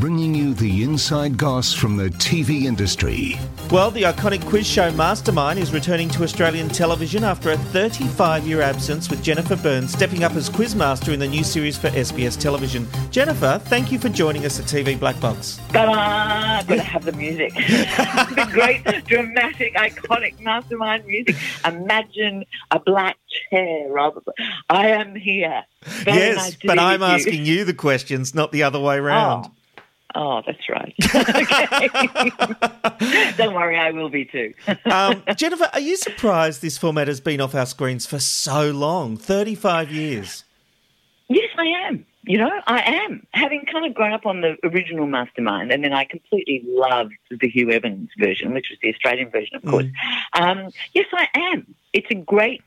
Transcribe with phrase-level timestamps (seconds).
[0.00, 3.38] bringing you the inside goss from the TV industry.
[3.70, 8.62] Well, the iconic quiz show Mastermind is returning to Australian television after a 35 year
[8.62, 12.88] absence, with Jennifer Byrne stepping up as quizmaster in the new series for SBS television.
[13.10, 15.60] Jennifer, thank you for joining us at TV Black Box.
[15.68, 16.66] Ta-da!
[16.66, 17.52] Got to have the music.
[17.54, 21.36] the great, dramatic, iconic mastermind music.
[21.66, 23.18] Imagine a black
[23.50, 23.92] chair.
[23.92, 24.22] Rather,
[24.70, 25.62] I am here.
[25.82, 27.06] Very yes, nice but I'm you.
[27.06, 29.44] asking you the questions, not the other way around.
[29.46, 29.52] Oh.
[30.14, 30.94] Oh, that's right.
[31.14, 31.88] okay.
[33.36, 34.54] Don't worry, I will be too.
[34.90, 39.16] Um, Jennifer, are you surprised this format has been off our screens for so long
[39.16, 40.44] 35 years?
[41.28, 42.04] Yes, I am.
[42.24, 43.26] You know, I am.
[43.32, 47.50] Having kind of grown up on the original Mastermind, and then I completely loved the
[47.50, 49.86] Huw Evans version, which was the Australian version, of course.
[50.32, 51.74] Um, yes, I am.
[51.92, 52.64] It's a great,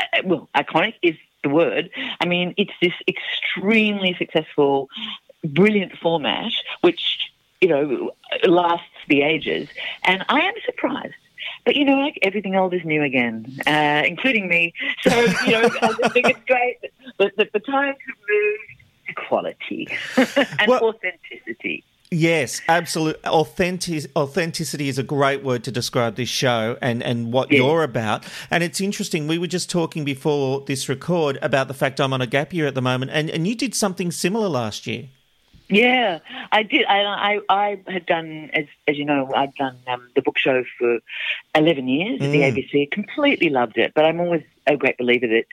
[0.00, 1.90] uh, well, iconic is the word.
[2.20, 4.88] I mean, it's this extremely successful,
[5.44, 6.50] brilliant format,
[6.80, 8.10] which, you know,
[8.44, 9.68] lasts the ages.
[10.04, 11.14] And I am surprised.
[11.64, 14.72] But you know, like everything old is new again, uh, including me.
[15.02, 15.10] So
[15.46, 16.78] you know, I just think it's great
[17.18, 19.88] that, that the times have moved to quality
[20.60, 21.84] and Well- authenticity.
[22.10, 27.52] Yes, absolute authentic, authenticity is a great word to describe this show and, and what
[27.52, 27.58] Yeah.
[27.58, 28.24] you're about.
[28.50, 29.26] And it's interesting.
[29.28, 32.66] We were just talking before this record about the fact I'm on a gap year
[32.66, 35.08] at the moment, and, and you did something similar last year.
[35.68, 36.20] Yeah,
[36.50, 36.86] I did.
[36.86, 40.64] I, I, I had done, as, as you know, I'd done um, the book show
[40.78, 40.98] for
[41.54, 42.52] 11 years at the Mm.
[42.54, 42.90] ABC.
[42.90, 45.44] Completely loved it, but I'm always a great believer that,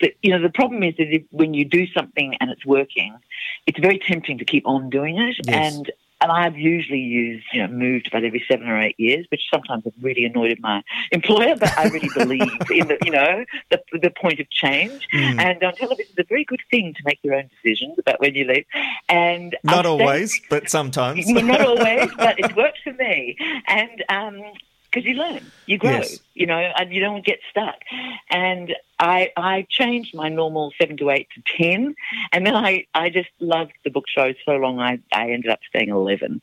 [0.00, 3.16] that you know, the problem is that if, when you do something and it's working,
[3.66, 5.36] it's very tempting to keep on doing it.
[5.46, 5.74] Yes.
[5.74, 9.42] And and I've usually used, you know, moved about every seven or eight years, which
[9.52, 10.82] sometimes has really annoyed my
[11.12, 11.56] employer.
[11.56, 15.06] But I really believe in the, you know, the, the point of change.
[15.14, 15.40] Mm.
[15.40, 18.34] And on television, it's a very good thing to make your own decisions about when
[18.34, 18.64] you leave.
[19.08, 21.26] And Not stayed- always, but sometimes.
[21.28, 23.36] not always, but it works for me.
[23.66, 24.04] And
[24.90, 26.20] because you learn, you grow, Yes.
[26.34, 27.76] you know, and you don't get stuck.
[28.30, 31.94] And I I changed my normal seven to eight to ten,
[32.32, 35.60] and then I, I just loved the book show so long I, I ended up
[35.68, 36.40] staying eleven,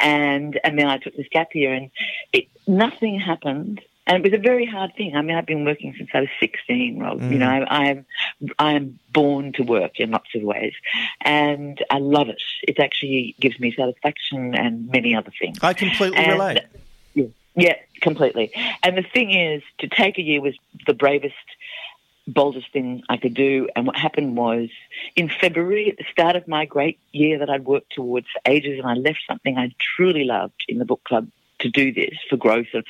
[0.00, 1.90] and and then I took this gap year, and
[2.32, 3.80] it nothing happened.
[4.10, 5.14] And it was a very hard thing.
[5.14, 7.20] I mean, I've been working since I was 16, Rob.
[7.20, 7.38] You Mm.
[7.40, 8.06] know, I am,
[8.58, 10.72] I am born to work in lots of ways.
[11.20, 12.40] And I love it.
[12.62, 15.58] It actually gives me satisfaction and many other things.
[15.62, 16.60] I completely And- relate.
[17.58, 18.52] Yeah, completely.
[18.82, 20.54] And the thing is, to take a year was
[20.86, 21.34] the bravest,
[22.26, 23.68] boldest thing I could do.
[23.74, 24.68] And what happened was,
[25.16, 28.78] in February, at the start of my great year that I'd worked towards for ages,
[28.78, 31.28] and I left something I truly loved in the book club
[31.60, 32.68] to do this for growth.
[32.72, 32.84] And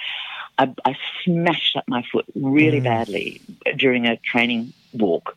[0.58, 2.84] I, I smashed up my foot really Mm.
[2.84, 3.40] badly
[3.76, 5.34] during a training walk.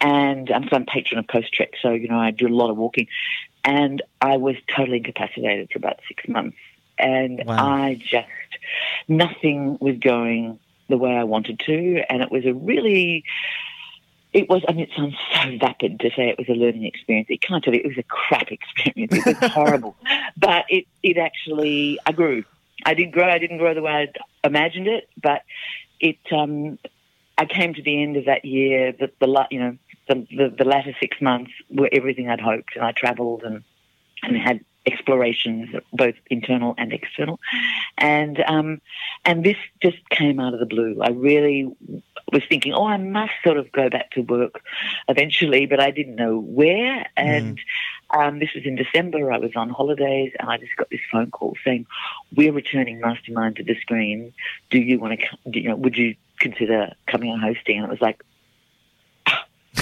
[0.00, 2.76] And I'm, so I'm patron of Coastrek, so, you know, I do a lot of
[2.76, 3.08] walking.
[3.64, 6.56] And I was totally incapacitated for about six months.
[6.98, 7.56] And Wow.
[7.58, 8.28] I just,
[9.08, 10.58] nothing was going
[10.88, 12.02] the way I wanted to.
[12.08, 13.24] And it was a really,
[14.32, 17.28] it was, I mean, it sounds so vapid to say it was a learning experience.
[17.30, 19.14] It can't tell you, it was a crap experience.
[19.14, 19.96] It was horrible.
[20.36, 22.44] But it, it actually, I grew.
[22.84, 23.28] I did grow.
[23.28, 25.42] I didn't grow the way I'd imagined it, but
[26.00, 26.78] it, um,
[27.38, 29.76] I came to the end of that year, the, the you know,
[30.08, 32.76] the, the, the latter six months were everything I'd hoped.
[32.76, 33.62] And I travelled and,
[34.22, 37.38] and had explorations, both internal and external.
[37.98, 38.80] And um,
[39.24, 41.00] and this just came out of the blue.
[41.02, 41.74] I really
[42.32, 44.62] was thinking, oh, I must sort of go back to work
[45.08, 47.06] eventually, but I didn't know where.
[47.16, 47.60] And
[48.10, 49.32] um, this was in December.
[49.32, 51.86] I was on holidays, and I just got this phone call saying,
[52.34, 54.32] "We're returning Mastermind to the screen.
[54.70, 55.60] Do you want to?
[55.60, 58.22] You know, would you consider coming and hosting?" And it was like,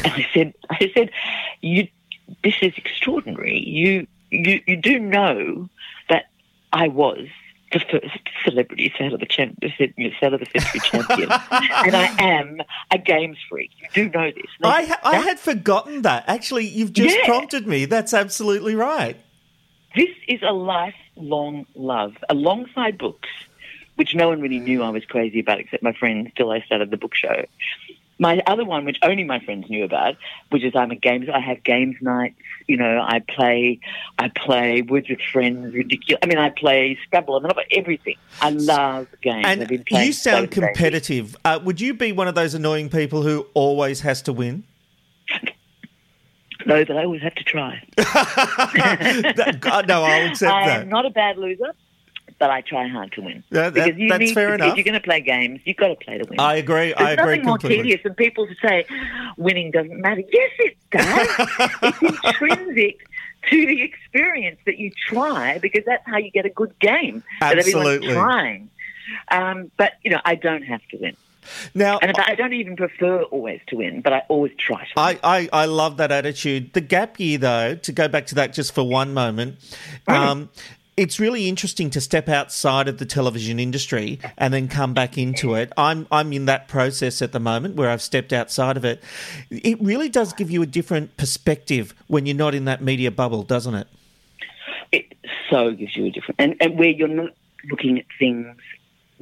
[0.04, 1.10] and I said, I said,
[1.60, 1.88] you,
[2.44, 3.58] this is extraordinary.
[3.58, 5.68] You, you, you do know
[6.08, 6.26] that
[6.72, 7.26] I was
[7.72, 9.56] the first celebrity the champ,
[10.46, 12.60] Century champion, and I am
[12.90, 13.70] a games freak.
[13.80, 14.46] You do know this.
[14.62, 16.24] I, ha- I had forgotten that.
[16.26, 17.26] Actually, you've just Yeah.
[17.26, 17.84] prompted me.
[17.84, 19.16] That's absolutely right.
[19.94, 23.28] This is a lifelong love, alongside books,
[23.96, 26.90] which no one really knew I was crazy about except my friends till I started
[26.90, 27.44] the book show.
[28.20, 30.14] My other one, which only my friends knew about,
[30.50, 31.28] which is I'm a games.
[31.32, 32.36] I have games nights.
[32.68, 33.80] You know, I play,
[34.18, 35.74] I play Words with Friends.
[35.74, 36.20] Ridiculous.
[36.22, 37.36] I mean, I play Scrabble.
[37.36, 38.16] I mean, I've everything.
[38.42, 39.46] I love games.
[39.46, 41.34] And you sound so competitive.
[41.44, 44.64] Uh, would you be one of those annoying people who always has to win?
[46.66, 47.82] No, but I always have to try.
[47.96, 50.80] That- God, no, I'll accept I that.
[50.82, 51.72] am not a bad loser,
[52.40, 53.44] but I try hard to win.
[53.50, 54.70] Yeah, that- because you that's need fair to, enough.
[54.70, 56.40] If you're going to play games, you've got to play to win.
[56.40, 56.94] I agree.
[56.96, 58.84] There's I agree nothing more tedious than people to say
[59.36, 60.22] winning doesn't matter.
[60.32, 61.92] Yes, it does.
[62.02, 63.06] it's intrinsic
[63.50, 67.22] to the experience that you try because that's how you get a good game.
[67.40, 68.08] That Absolutely.
[68.08, 68.70] everyone's trying.
[69.30, 71.16] Um, but you know, I don't have to win,
[71.74, 74.90] Now, and I don't even prefer always to win, but I always try to.
[74.96, 76.72] I, I, I love that attitude.
[76.74, 79.56] The gap year, though, to go back to that just for one moment,
[80.06, 80.48] um,
[81.00, 85.54] it's really interesting to step outside of the television industry and then come back into
[85.54, 85.72] it.
[85.76, 89.02] I'm I'm in that process at the moment where I've stepped outside of it.
[89.50, 93.42] It really does give you a different perspective when you're not in that media bubble,
[93.42, 93.88] doesn't it?
[94.92, 95.12] it
[95.50, 97.30] so gives you a different and, and where you're not
[97.70, 98.56] looking at things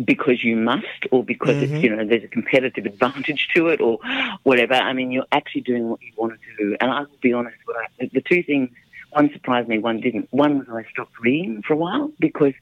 [0.04, 1.84] because you must or because it's mm-hmm.
[1.84, 3.98] you know there's a competitive advantage to it or
[4.44, 7.32] whatever i mean you're actually doing what you want to do and i will be
[7.32, 7.56] honest
[8.00, 8.70] I, the two things
[9.10, 10.28] one surprised me one didn't.
[10.30, 12.54] One was i stopped reading for a while because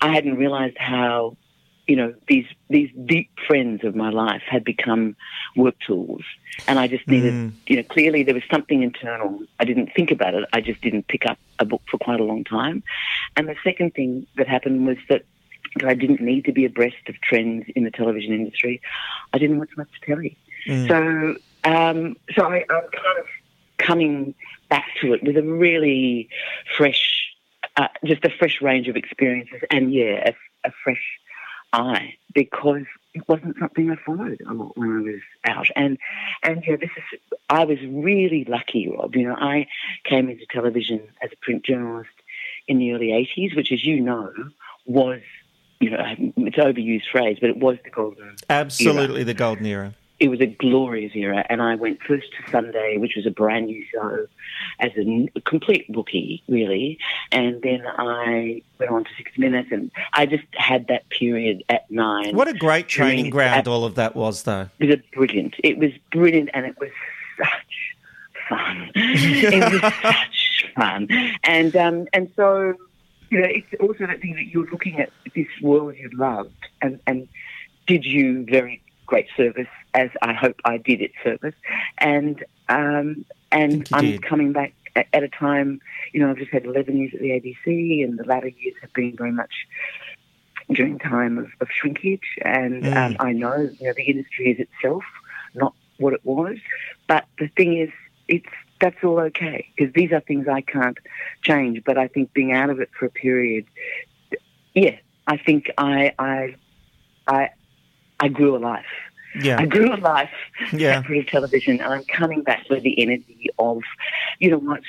[0.00, 1.36] i hadn't realized how
[1.86, 5.16] you know these these deep friends of my life had become
[5.56, 6.22] work tools.
[6.68, 9.40] And i just needed you know clearly there was something internal.
[9.58, 10.44] I didn't think about it.
[10.52, 12.82] I just didn't pick up a book for quite a long time.
[13.36, 15.24] And the second thing that happened was that
[15.84, 18.80] I didn't need to be abreast of trends in the television industry.
[19.32, 20.36] I didn't watch much telly.
[20.66, 23.26] So, um, so I, I'm kind of
[23.78, 24.34] coming
[24.72, 26.30] back to it with a really
[26.78, 27.30] fresh,
[27.76, 31.04] uh, just a fresh range of experiences, and yeah, a, a fresh
[31.74, 35.66] eye because it wasn't something I followed a lot when I was out.
[35.76, 35.98] And
[36.42, 37.20] and yeah, this is
[37.50, 39.14] I was really lucky, Rob.
[39.14, 39.66] You know, I
[40.04, 42.16] came into television as a print journalist
[42.66, 44.32] in the early '80s, which, as you know,
[44.86, 45.20] was
[45.80, 46.02] you know
[46.38, 49.94] it's overused phrase, but it was the golden Absolutely, the golden era.
[50.22, 53.66] It was a glorious era, and I went first to Sunday, which was a brand
[53.66, 54.28] new show,
[54.78, 56.96] as a, n- a complete rookie, really,
[57.32, 61.90] and then I went on to Sixty Minutes, and I just had that period at
[61.90, 62.36] nine.
[62.36, 64.68] What a great training ground all of that was, though.
[64.78, 65.56] It was brilliant.
[65.58, 66.90] It was brilliant, and it was
[67.36, 67.96] such
[68.48, 68.92] fun.
[68.94, 71.08] it was such fun,
[71.42, 72.74] and um, and so
[73.30, 77.00] you know, it's also that thing that you're looking at this world you loved, and
[77.08, 77.26] and
[77.88, 78.80] did you very
[79.12, 81.54] great service as I hope I did its service,
[81.98, 84.22] and um, and I'm did.
[84.22, 85.80] coming back at, at a time.
[86.14, 88.90] You know, I've just had 11 years at the ABC, and the latter years have
[88.94, 89.52] been very much
[90.72, 92.96] during time of, of shrinkage, and Mm.
[92.96, 95.04] um, I know you know the industry is itself
[95.54, 96.56] not what it was,
[97.06, 97.90] but the thing is,
[98.28, 98.46] it's
[98.80, 100.96] that's all okay because these are things I can't
[101.42, 101.82] change.
[101.84, 103.66] But I think being out of it for a period,
[104.74, 106.54] yeah, I think I I
[107.26, 107.50] I
[108.22, 108.86] I grew a life.
[109.40, 109.58] Yeah.
[109.60, 110.30] I grew a life
[110.72, 111.02] Yeah.
[111.02, 113.82] British television, and I'm coming back with the energy of,
[114.38, 114.80] you know what,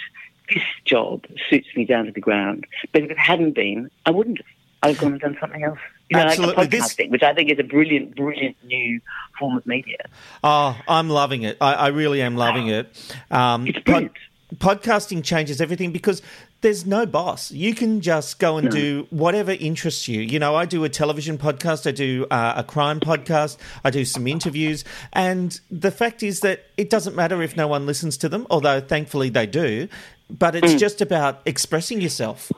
[0.53, 2.67] this job suits me down to the ground.
[2.91, 4.47] But if it hadn't been, I wouldn't have.
[4.83, 5.79] I'd have gone and done something else.
[6.09, 6.55] You know, Absolutely.
[6.57, 8.99] like a This- which I think is a brilliant, brilliant new
[9.39, 9.97] form of media.
[10.43, 11.57] Oh, I'm loving it.
[11.61, 13.15] I, I really am loving it.
[13.31, 14.11] Um, It's brilliant.
[14.57, 16.21] podcasting changes everything because
[16.63, 17.51] there's no boss.
[17.51, 20.21] You can just go and do whatever interests you.
[20.21, 24.03] You know, I do a television podcast, I do uh, a crime podcast, I do
[24.05, 28.29] some interviews, and the fact is that it doesn't matter if no one listens to
[28.29, 29.87] them, although thankfully they do.
[30.29, 30.63] But Mm.
[30.63, 32.51] it's just about expressing yourself.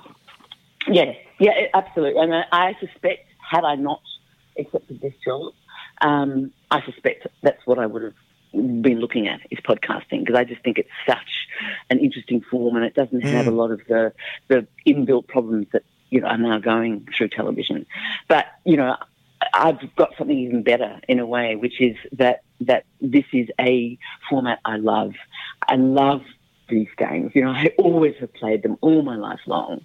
[0.88, 2.22] Yes, yeah, it- absolutely.
[2.22, 4.02] And I, I suspect, had I not
[4.58, 5.52] accepted this job,
[6.02, 8.14] um, I suspect that's what I would have
[8.56, 11.48] been looking at is podcasting because I just think it's such
[11.90, 13.28] an interesting form and it doesn't hmm.
[13.28, 14.14] have a lot of the
[14.48, 17.86] the inbuilt problems that you know are now going through television.
[18.28, 18.96] But you know,
[19.54, 23.98] I've got something even better in a way, which is that that this is a
[24.30, 25.14] format I love.
[25.68, 26.22] I love
[26.70, 27.32] these games.
[27.36, 29.82] You know, I always have played them all my life long.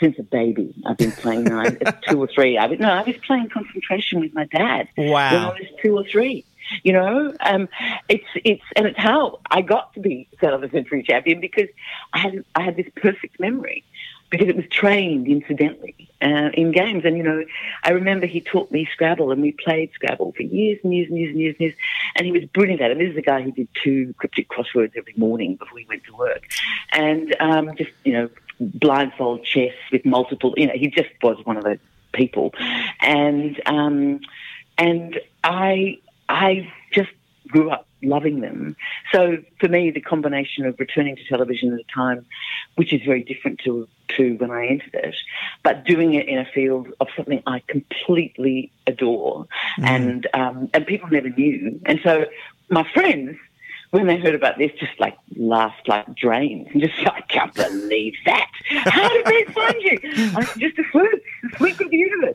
[0.00, 1.50] Since a baby, I've been playing.
[1.52, 1.70] I-
[2.08, 2.58] two or three.
[2.58, 6.04] I was, no, I was playing concentration with my dad when I was two or
[6.04, 6.44] three.
[6.82, 7.68] You know, um,
[8.08, 11.68] it's it's and it's how I got to be Sale of the Century champion because
[12.12, 13.84] I had I had this perfect memory
[14.30, 17.04] because it was trained incidentally uh, in games.
[17.04, 17.44] And, you know,
[17.84, 21.18] I remember he taught me Scrabble and we played Scrabble for years and years and
[21.18, 21.74] years and years and years.
[22.16, 22.98] And he was brilliant at it.
[22.98, 26.16] This is a guy who did two cryptic crosswords every morning before he went to
[26.16, 26.48] work.
[26.90, 31.56] And um, just, you know, blindfold chess with multiple, you know, he just was one
[31.56, 31.78] of those
[32.12, 32.54] people.
[33.00, 34.20] And, um,
[34.78, 37.10] and I, I just
[37.48, 38.76] grew up loving them.
[39.12, 42.26] So for me, the combination of returning to television at a time
[42.76, 45.16] which is very different to to when I entered it,
[45.62, 49.46] but doing it in a field of something I completely adore,
[49.78, 49.86] mm.
[49.86, 52.26] and um, and people never knew, and so
[52.68, 53.36] my friends.
[53.94, 58.14] When they heard about this, just like laughed like drains and just I can't believe
[58.26, 58.50] that.
[58.70, 60.00] How did they find you?
[60.34, 62.34] I'm just a fluke, a fluke of the universe.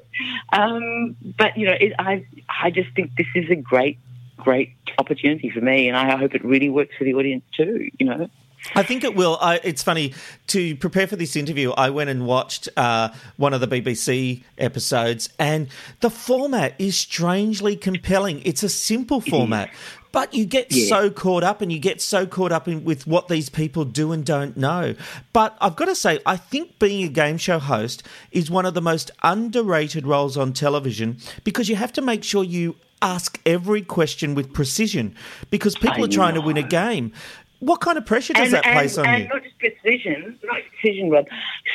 [0.53, 2.25] Um, but you know, it, I
[2.63, 3.99] I just think this is a great
[4.37, 7.89] great opportunity for me, and I hope it really works for the audience too.
[7.99, 8.29] You know.
[8.75, 9.37] I think it will.
[9.41, 10.13] I, it's funny
[10.47, 11.71] to prepare for this interview.
[11.71, 15.67] I went and watched uh, one of the BBC episodes, and
[16.01, 18.41] the format is strangely compelling.
[18.45, 19.71] It's a simple format,
[20.11, 20.87] but you get yeah.
[20.87, 24.11] so caught up, and you get so caught up in, with what these people do
[24.11, 24.95] and don't know.
[25.33, 28.73] But I've got to say, I think being a game show host is one of
[28.73, 33.81] the most underrated roles on television because you have to make sure you ask every
[33.81, 35.15] question with precision
[35.49, 36.41] because people I are trying know.
[36.41, 37.13] to win a game.
[37.59, 39.29] What kind of pressure does and, that place and, on and you?
[39.29, 41.27] Not just precision, not precision, Rob.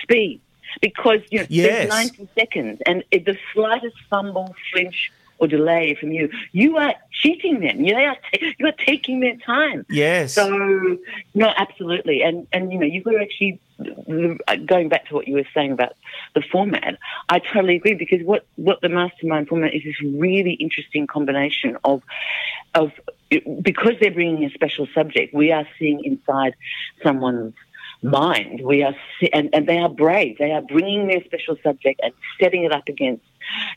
[0.02, 0.40] Speed,
[0.80, 1.88] because you know yes.
[1.88, 7.60] there's 90 seconds, and the slightest fumble, flinch, or delay from you, you are cheating
[7.60, 7.84] them.
[7.84, 8.16] You are
[8.58, 9.84] you are taking their time.
[9.90, 10.34] Yes.
[10.34, 10.98] So
[11.34, 13.60] no, absolutely, and and you know you've got to actually
[14.46, 15.94] uh, going back to what you were saying about
[16.34, 16.98] the format.
[17.28, 22.02] I totally agree because what what the mastermind format is this really interesting combination of
[22.74, 22.92] of
[23.62, 26.54] because they're bringing a special subject, we are seeing inside
[27.02, 27.54] someone's
[28.02, 28.60] mind.
[28.62, 28.94] We are,
[29.32, 30.38] and, and they are brave.
[30.38, 33.24] They are bringing their special subject and setting it up against,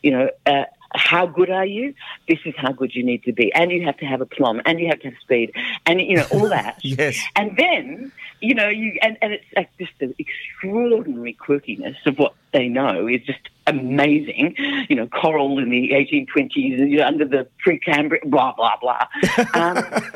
[0.01, 1.93] you know, uh, how good are you?
[2.27, 3.53] This is how good you need to be.
[3.53, 5.53] And you have to have a plum and you have to have speed
[5.85, 6.79] and, you know, all that.
[6.83, 7.19] yes.
[7.35, 12.33] And then, you know, you, and, and it's like just the extraordinary quirkiness of what
[12.53, 14.55] they know is just amazing.
[14.89, 19.07] You know, coral in the 1820s, you know, under the Precambrian, blah, blah, blah.
[19.53, 19.75] Um,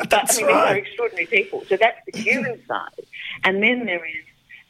[0.10, 0.66] but I mean, right.
[0.66, 1.64] they're extraordinary people.
[1.68, 3.06] So that's the human side.
[3.44, 4.24] And then there is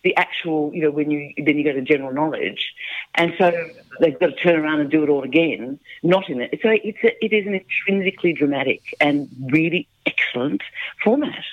[0.03, 2.73] the actual, you know, when you then you go to general knowledge,
[3.15, 3.51] and so
[3.99, 5.79] they've got to turn around and do it all again.
[6.03, 6.59] Not in it.
[6.61, 10.61] So it's a, it is an intrinsically dramatic and really excellent
[11.03, 11.43] format.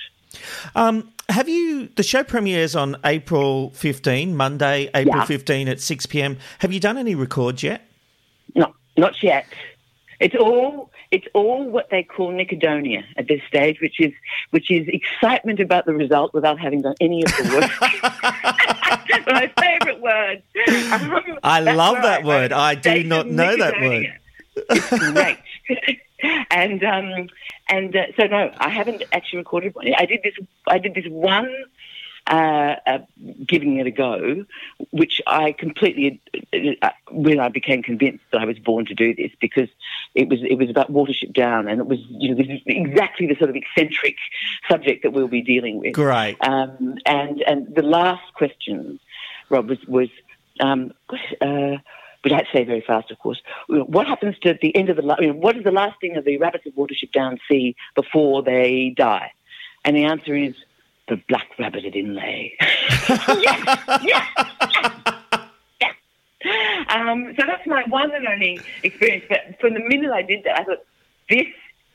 [0.75, 1.89] Um, have you?
[1.95, 5.25] The show premieres on April 15, Monday, April yeah.
[5.25, 6.37] 15 at 6 p.m.
[6.59, 7.87] Have you done any records yet?
[8.55, 9.45] No, not yet.
[10.19, 14.13] It's all it's all what they call Nicodonia at this stage, which is
[14.51, 17.91] which is excitement about the result without having done any of the work.
[19.27, 20.43] My favourite word.
[20.91, 22.53] Um, I love that word.
[22.53, 24.13] I do not know that word.
[24.55, 25.99] It's great.
[26.51, 27.29] and um,
[27.69, 29.87] and uh, so no, I haven't actually recorded one.
[29.97, 30.33] I did this.
[30.67, 31.51] I did this one
[32.29, 32.99] uh, uh,
[33.45, 34.45] giving it a go,
[34.91, 36.21] which I completely,
[36.81, 39.67] uh, when I became convinced that I was born to do this, because
[40.13, 43.49] it was it was about Watership Down, and it was you know exactly the sort
[43.49, 44.15] of eccentric
[44.69, 45.93] subject that we'll be dealing with.
[45.93, 46.37] Great.
[46.41, 48.99] Um, and and the last question,
[49.49, 50.09] Rob, was was.
[50.61, 50.93] Um,
[51.41, 51.77] uh,
[52.21, 53.41] but I had to say very fast, of course.
[53.69, 55.15] What happens to the end of the?
[55.19, 58.43] You know, what is the last thing of the rabbits of Watership Down see before
[58.43, 59.31] they die?
[59.85, 60.53] And the answer is
[61.09, 62.51] the black rabbit rabbited Inlé.
[63.41, 64.27] yes, yes,
[65.81, 65.95] yes,
[66.89, 69.25] Um, so that's my one and only experience.
[69.27, 70.85] But from the minute I did that, I thought,
[71.29, 71.47] this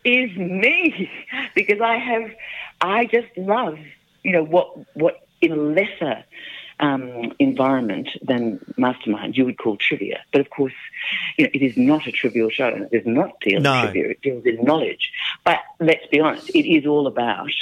[0.05, 1.11] is me
[1.55, 2.31] because I have,
[2.81, 3.79] I just love,
[4.23, 6.25] you know, what what in a lesser
[6.81, 10.21] um, environment than Mastermind you would call trivia.
[10.33, 10.73] But of course,
[11.37, 12.69] you know, it is not a trivial show.
[12.69, 13.73] It does not deal no.
[13.73, 14.11] with trivia.
[14.11, 15.13] It deals with knowledge.
[15.45, 17.53] But let's be honest, it is all about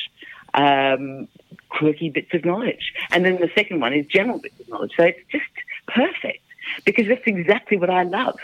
[0.55, 1.29] um,
[1.69, 2.93] quirky bits of knowledge.
[3.11, 4.93] And then the second one is general bits of knowledge.
[4.97, 5.45] So it's just
[5.87, 6.43] perfect
[6.85, 8.39] because that's exactly what I love.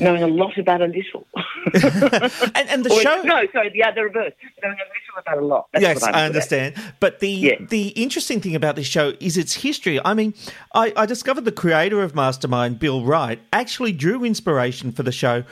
[0.00, 1.24] Knowing a lot about a little.
[1.74, 3.22] and, and, the or, show.
[3.22, 4.32] No, sorry, the other reverse.
[4.60, 5.68] Knowing a little about a lot.
[5.72, 6.74] That's yes, I understand.
[6.98, 7.54] But the yeah.
[7.60, 10.00] the interesting thing about this show is its history.
[10.04, 10.34] I mean,
[10.74, 15.44] I, I discovered the creator of Mastermind, Bill Wright, actually drew inspiration for the show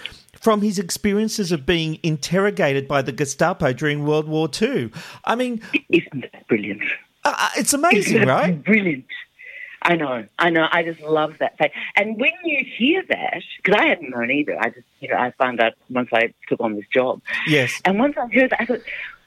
[0.42, 4.90] from his experiences of being interrogated by the Gestapo during World War II.
[5.25, 6.82] I mean, isn't that brilliant?
[7.25, 8.62] Uh, uh it's amazing, right?
[8.64, 9.06] Brilliant.
[9.82, 10.66] I know, I know.
[10.70, 11.76] I just love that fact.
[11.96, 15.30] And when you hear that, because I hadn't known either, I just, you know, I
[15.32, 17.20] found out once I took on this job.
[17.46, 17.80] Yes.
[17.84, 18.80] And once I heard that, I thought,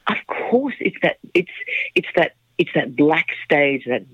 [0.08, 0.16] of
[0.50, 1.50] course, it's that, it's,
[1.94, 4.04] it's that, it's that black stage, that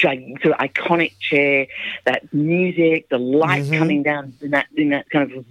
[0.00, 1.66] sort of iconic chair,
[2.04, 3.78] that music, the light Mhm.
[3.78, 5.44] coming down in that in that kind of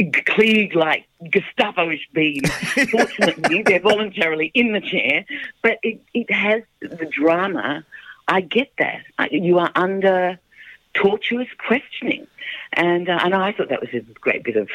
[0.00, 2.42] Klieg like Gestapo-ish beam.
[2.90, 5.24] Fortunately, they're voluntarily in the chair,
[5.62, 7.84] but it, it has the drama.
[8.28, 9.02] I get that.
[9.18, 10.38] I, you are under
[10.94, 12.26] tortuous questioning,
[12.72, 14.68] and uh, and I thought that was a great bit of.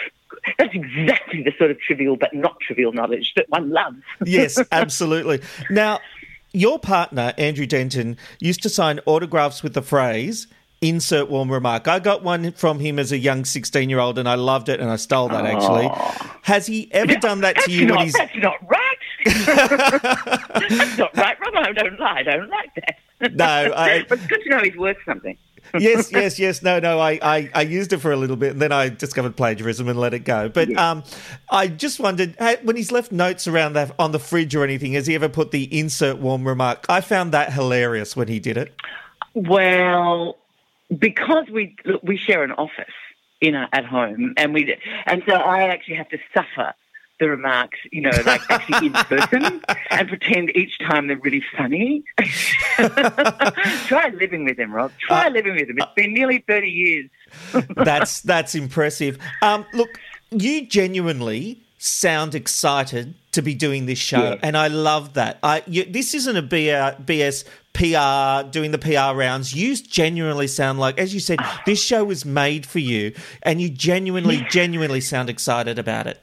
[0.57, 4.01] That's exactly the sort of trivial but not trivial knowledge that one loves.
[4.25, 5.41] yes, absolutely.
[5.69, 5.99] Now,
[6.53, 10.47] your partner, Andrew Denton, used to sign autographs with the phrase,
[10.81, 11.87] insert warm remark.
[11.87, 14.79] I got one from him as a young 16 year old and I loved it
[14.79, 15.89] and I stole that actually.
[16.43, 18.13] Has he ever done that to you not, when he's.
[18.13, 18.97] that's not right.
[19.25, 21.55] that's not right, Rob.
[21.55, 22.19] I don't lie.
[22.19, 23.33] I don't like that.
[23.33, 23.45] No,
[23.75, 25.37] I- but it's good to know he's worth something.
[25.79, 26.61] Yes, yes, yes.
[26.61, 26.99] No, no.
[26.99, 29.99] I, I, I used it for a little bit, and then I discovered plagiarism and
[29.99, 30.49] let it go.
[30.49, 31.03] But um,
[31.49, 35.07] I just wondered when he's left notes around that on the fridge or anything, has
[35.07, 36.85] he ever put the insert warm remark?
[36.89, 38.73] I found that hilarious when he did it.
[39.33, 40.37] Well,
[40.97, 42.93] because we we share an office,
[43.41, 44.75] you know, at home, and we
[45.05, 46.73] and so I actually have to suffer
[47.23, 52.03] the remarks, you know, like actually in person, and pretend each time they're really funny.
[53.87, 54.91] Try living with him, Rob.
[54.99, 55.77] Try living with him.
[55.77, 57.09] It's been nearly thirty years.
[57.75, 59.17] That's that's impressive.
[59.41, 59.89] Um, look,
[60.31, 64.35] you genuinely sound excited to be doing this show, Yeah.
[64.43, 65.39] and I love that.
[65.41, 69.53] I you, this isn't a BS PR doing the PR rounds.
[69.53, 73.69] You genuinely sound like, as you said, this show was made for you, and you
[73.69, 76.19] genuinely, genuinely sound excited about it.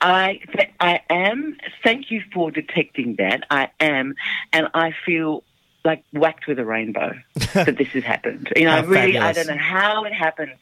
[0.00, 0.40] I
[0.80, 1.56] I am.
[1.82, 3.44] Thank you for detecting that.
[3.50, 4.14] I am,
[4.52, 5.42] and I feel
[5.84, 7.14] like whacked with a rainbow
[7.54, 8.52] that this has happened.
[8.56, 10.52] You know, really, I don't know how it happened.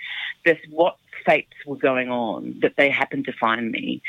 [0.47, 4.03] Just what fates were going on that they happened to find me.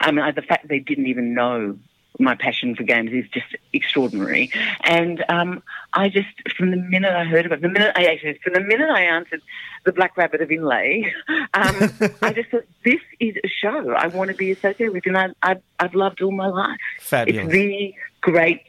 [0.00, 1.78] I mean, the fact they didn't even know
[2.18, 4.50] my passion for games is just extraordinary.
[4.84, 8.38] And um, I just, from the minute I heard about it, the minute I actually,
[8.42, 9.42] from the minute I answered
[9.84, 14.30] the Black Rabbit of Inlé, um, I just thought, this is a show I want
[14.30, 16.78] to be associated with, and I, I've, I've loved all my life.
[17.00, 17.44] Fabulous.
[17.44, 18.62] It's the great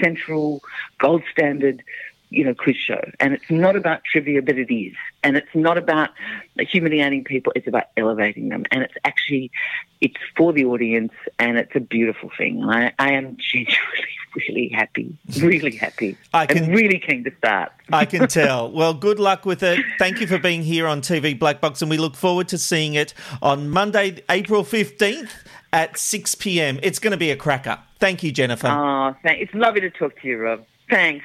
[0.00, 0.62] central
[0.98, 1.82] gold standard,
[2.32, 3.00] you know, quiz show.
[3.20, 4.94] And it's not about trivia, but it is.
[5.22, 6.10] And it's not about
[6.58, 7.52] humiliating people.
[7.54, 8.64] It's about elevating them.
[8.70, 9.50] And it's actually,
[10.00, 12.62] it's for the audience and it's a beautiful thing.
[12.62, 13.78] And I, I am genuinely
[14.48, 16.16] really happy, really happy.
[16.32, 17.72] I can- and really keen to start.
[17.92, 18.70] I can tell.
[18.72, 19.84] Well, good luck with it.
[19.98, 22.94] Thank you for being here on TV Black Box, and we look forward to seeing
[22.94, 25.30] it on Monday, April 15th
[25.72, 26.78] at 6 p.m.
[26.82, 27.78] It's going to be a cracker.
[27.98, 28.68] Thank you, Jennifer.
[28.68, 30.64] Oh, thank, it's lovely to talk to you, Rob.
[30.90, 31.24] Thanks.